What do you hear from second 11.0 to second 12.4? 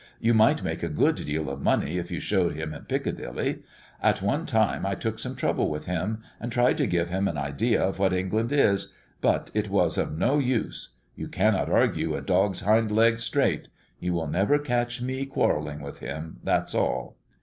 You cannot argue a